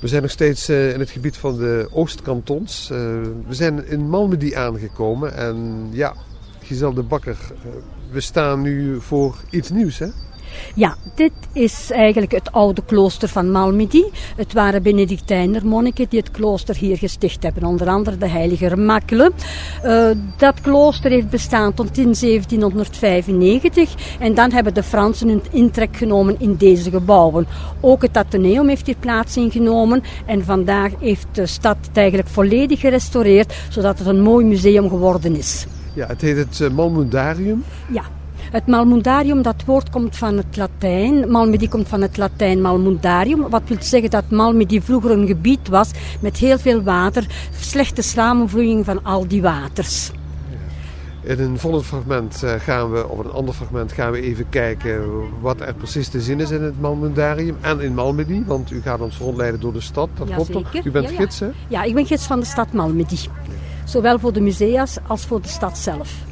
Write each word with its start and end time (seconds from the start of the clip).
We 0.00 0.08
zijn 0.08 0.22
nog 0.22 0.30
steeds 0.30 0.70
uh, 0.70 0.92
in 0.92 1.00
het 1.00 1.10
gebied 1.10 1.36
van 1.36 1.56
de 1.56 1.88
Oostkantons. 1.90 2.90
Uh, 2.92 2.98
we 3.46 3.54
zijn 3.54 3.86
in 3.86 4.08
Malmedy 4.08 4.54
aangekomen 4.54 5.34
en 5.34 5.88
ja, 5.90 6.14
Giselle 6.62 6.94
de 6.94 7.02
Bakker, 7.02 7.38
uh, 7.52 7.72
we 8.10 8.20
staan 8.20 8.60
nu 8.60 9.00
voor 9.00 9.36
iets 9.50 9.70
nieuws 9.70 9.98
hè? 9.98 10.08
Ja, 10.74 10.96
dit 11.14 11.32
is 11.52 11.90
eigenlijk 11.90 12.32
het 12.32 12.52
oude 12.52 12.82
klooster 12.86 13.28
van 13.28 13.50
Malmedy. 13.50 14.02
Het 14.36 14.52
waren 14.52 14.82
Benedictijner 14.82 15.66
monniken 15.66 16.06
die 16.08 16.18
het 16.18 16.30
klooster 16.30 16.76
hier 16.76 16.96
gesticht 16.96 17.42
hebben, 17.42 17.64
onder 17.64 17.88
andere 17.88 18.16
de 18.16 18.28
heilige 18.28 18.66
Remakkelen. 18.66 19.32
Uh, 19.84 20.08
dat 20.36 20.60
klooster 20.60 21.10
heeft 21.10 21.30
bestaan 21.30 21.74
tot 21.74 21.98
in 21.98 22.14
1795 22.20 23.94
en 24.18 24.34
dan 24.34 24.52
hebben 24.52 24.74
de 24.74 24.82
Fransen 24.82 25.28
hun 25.28 25.42
intrek 25.50 25.96
genomen 25.96 26.36
in 26.38 26.56
deze 26.56 26.90
gebouwen. 26.90 27.46
Ook 27.80 28.02
het 28.02 28.16
Atheneum 28.16 28.68
heeft 28.68 28.86
hier 28.86 28.96
plaats 29.00 29.36
ingenomen 29.36 30.02
en 30.26 30.44
vandaag 30.44 30.92
heeft 31.00 31.26
de 31.32 31.46
stad 31.46 31.76
het 31.86 31.96
eigenlijk 31.96 32.28
volledig 32.28 32.80
gerestaureerd, 32.80 33.54
zodat 33.68 33.98
het 33.98 34.06
een 34.06 34.20
mooi 34.20 34.44
museum 34.44 34.88
geworden 34.88 35.36
is. 35.36 35.66
Ja, 35.94 36.06
het 36.06 36.20
heet 36.20 36.36
het 36.36 36.58
uh, 36.58 36.70
Malmundarium. 36.70 37.64
Ja, 37.92 38.02
het 38.50 38.66
Malmundarium, 38.66 39.42
dat 39.42 39.64
woord 39.66 39.90
komt 39.90 40.16
van 40.16 40.36
het 40.36 40.56
Latijn. 40.56 41.30
Malmedy 41.30 41.68
komt 41.68 41.88
van 41.88 42.02
het 42.02 42.16
Latijn 42.16 42.60
Malmundarium. 42.60 43.48
Wat 43.48 43.62
wil 43.66 43.76
zeggen 43.80 44.10
dat 44.10 44.30
Malmedy 44.30 44.80
vroeger 44.80 45.10
een 45.10 45.26
gebied 45.26 45.68
was 45.68 45.90
met 46.20 46.36
heel 46.36 46.58
veel 46.58 46.82
water. 46.82 47.26
Slechte 47.60 48.02
samenvloeiing 48.02 48.84
van 48.84 49.04
al 49.04 49.28
die 49.28 49.42
waters. 49.42 50.10
In 51.22 51.40
een 51.40 51.58
volgend 51.58 51.84
fragment 51.84 52.42
gaan 52.58 52.92
we, 52.92 53.08
of 53.08 53.18
een 53.18 53.30
ander 53.30 53.54
fragment, 53.54 53.92
gaan 53.92 54.12
we 54.12 54.20
even 54.20 54.48
kijken 54.48 55.02
wat 55.40 55.60
er 55.60 55.74
precies 55.74 56.08
te 56.08 56.20
zien 56.20 56.40
is 56.40 56.50
in 56.50 56.62
het 56.62 56.80
Malmundarium 56.80 57.56
en 57.60 57.80
in 57.80 57.94
Malmedy. 57.94 58.42
Want 58.46 58.70
u 58.70 58.80
gaat 58.80 59.00
ons 59.00 59.18
rondleiden 59.18 59.60
door 59.60 59.72
de 59.72 59.80
stad, 59.80 60.08
dat 60.14 60.28
ja, 60.28 60.34
klopt 60.34 60.52
toch? 60.52 60.84
U 60.84 60.90
bent 60.90 61.04
ja, 61.04 61.10
ja. 61.10 61.16
gids, 61.16 61.40
hè? 61.40 61.48
Ja, 61.68 61.82
ik 61.82 61.94
ben 61.94 62.06
gids 62.06 62.26
van 62.26 62.40
de 62.40 62.46
stad 62.46 62.72
Malmedy. 62.72 63.16
Zowel 63.84 64.18
voor 64.18 64.32
de 64.32 64.40
musea's 64.40 64.96
als 65.06 65.26
voor 65.26 65.42
de 65.42 65.48
stad 65.48 65.78
zelf. 65.78 66.28